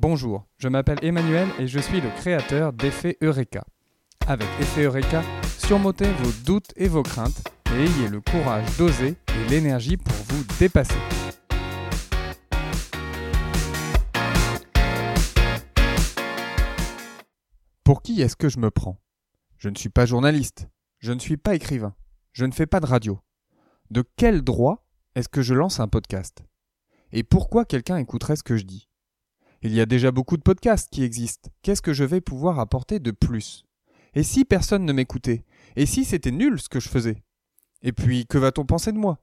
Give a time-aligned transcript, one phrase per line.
[0.00, 3.64] Bonjour, je m'appelle Emmanuel et je suis le créateur d'Effet Eureka.
[4.28, 5.24] Avec Effet Eureka,
[5.58, 7.42] surmontez vos doutes et vos craintes
[7.74, 10.94] et ayez le courage d'oser et l'énergie pour vous dépasser.
[17.82, 19.00] Pour qui est-ce que je me prends?
[19.56, 20.68] Je ne suis pas journaliste,
[21.00, 21.96] je ne suis pas écrivain,
[22.30, 23.18] je ne fais pas de radio.
[23.90, 24.86] De quel droit
[25.16, 26.44] est-ce que je lance un podcast?
[27.10, 28.88] Et pourquoi quelqu'un écouterait ce que je dis?
[29.62, 31.50] Il y a déjà beaucoup de podcasts qui existent.
[31.62, 33.64] Qu'est-ce que je vais pouvoir apporter de plus?
[34.14, 35.44] Et si personne ne m'écoutait?
[35.74, 37.22] Et si c'était nul ce que je faisais?
[37.82, 39.18] Et puis, que va-t-on penser de moi?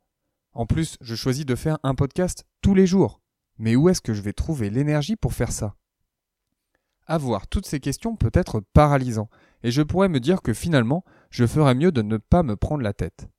[0.53, 3.21] En plus, je choisis de faire un podcast tous les jours.
[3.57, 5.75] Mais où est-ce que je vais trouver l'énergie pour faire ça?
[7.07, 9.29] Avoir toutes ces questions peut être paralysant,
[9.63, 12.83] et je pourrais me dire que finalement, je ferais mieux de ne pas me prendre
[12.83, 13.29] la tête.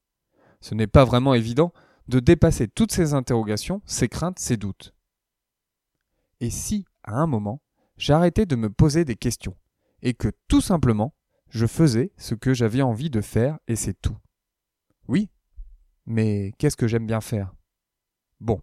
[0.61, 1.73] Ce n'est pas vraiment évident
[2.09, 4.95] de dépasser toutes ces interrogations, ces craintes, ces doutes.
[6.41, 7.63] Et si, à un moment,
[7.97, 9.57] j'arrêtais de me poser des questions,
[10.03, 11.15] et que tout simplement,
[11.49, 14.17] je faisais ce que j'avais envie de faire, et c'est tout.
[15.09, 15.31] Oui,
[16.05, 17.55] mais qu'est-ce que j'aime bien faire?
[18.41, 18.61] Bon,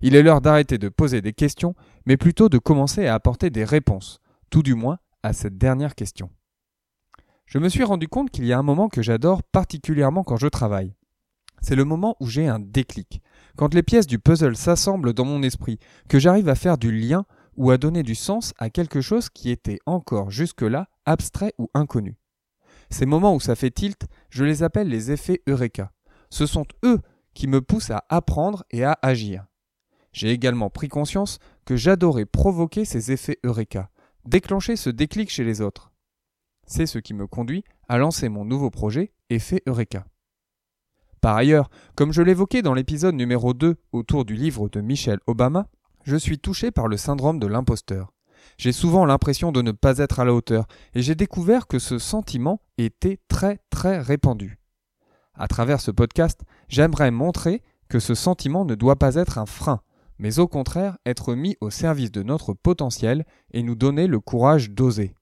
[0.00, 3.64] il est l'heure d'arrêter de poser des questions, mais plutôt de commencer à apporter des
[3.64, 4.20] réponses,
[4.50, 6.30] tout du moins à cette dernière question.
[7.46, 10.48] Je me suis rendu compte qu'il y a un moment que j'adore particulièrement quand je
[10.48, 10.94] travaille.
[11.66, 13.22] C'est le moment où j'ai un déclic,
[13.56, 15.78] quand les pièces du puzzle s'assemblent dans mon esprit,
[16.10, 17.24] que j'arrive à faire du lien
[17.56, 22.18] ou à donner du sens à quelque chose qui était encore jusque-là abstrait ou inconnu.
[22.90, 25.90] Ces moments où ça fait tilt, je les appelle les effets Eureka.
[26.28, 27.00] Ce sont eux
[27.32, 29.46] qui me poussent à apprendre et à agir.
[30.12, 33.88] J'ai également pris conscience que j'adorais provoquer ces effets Eureka,
[34.26, 35.92] déclencher ce déclic chez les autres.
[36.66, 40.04] C'est ce qui me conduit à lancer mon nouveau projet Effet Eureka.
[41.24, 45.68] Par ailleurs, comme je l'évoquais dans l'épisode numéro 2 autour du livre de Michelle Obama,
[46.02, 48.12] je suis touché par le syndrome de l'imposteur.
[48.58, 51.98] J'ai souvent l'impression de ne pas être à la hauteur, et j'ai découvert que ce
[51.98, 54.58] sentiment était très très répandu.
[55.32, 59.80] À travers ce podcast, j'aimerais montrer que ce sentiment ne doit pas être un frein,
[60.18, 64.72] mais au contraire être mis au service de notre potentiel et nous donner le courage
[64.72, 65.14] d'oser.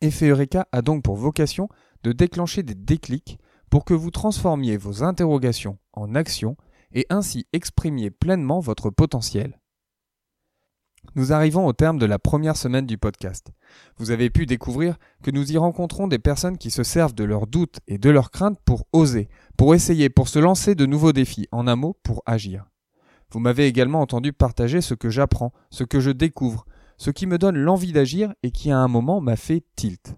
[0.00, 1.68] Effet Eureka a donc pour vocation
[2.02, 3.38] de déclencher des déclics
[3.72, 6.58] pour que vous transformiez vos interrogations en actions
[6.92, 9.58] et ainsi exprimiez pleinement votre potentiel.
[11.14, 13.50] Nous arrivons au terme de la première semaine du podcast.
[13.96, 17.46] Vous avez pu découvrir que nous y rencontrons des personnes qui se servent de leurs
[17.46, 21.48] doutes et de leurs craintes pour oser, pour essayer, pour se lancer de nouveaux défis,
[21.50, 22.66] en un mot, pour agir.
[23.30, 26.66] Vous m'avez également entendu partager ce que j'apprends, ce que je découvre,
[26.98, 30.14] ce qui me donne l'envie d'agir et qui à un moment m'a fait tilt.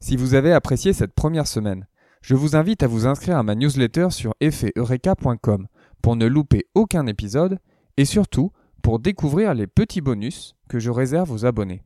[0.00, 1.86] Si vous avez apprécié cette première semaine,
[2.28, 5.66] je vous invite à vous inscrire à ma newsletter sur effeteureka.com
[6.02, 7.58] pour ne louper aucun épisode
[7.96, 8.52] et surtout
[8.82, 11.84] pour découvrir les petits bonus que je réserve aux abonnés.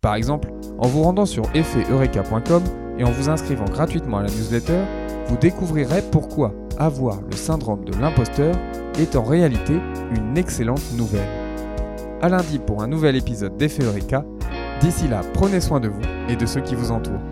[0.00, 2.64] Par exemple, en vous rendant sur effeteureka.com
[2.98, 4.82] et en vous inscrivant gratuitement à la newsletter,
[5.28, 8.56] vous découvrirez pourquoi avoir le syndrome de l'imposteur
[8.98, 9.78] est en réalité
[10.10, 11.28] une excellente nouvelle.
[12.20, 14.24] À lundi pour un nouvel épisode d'Effet Eureka.
[14.80, 17.22] D'ici là, prenez soin de vous et de ceux qui vous entourent.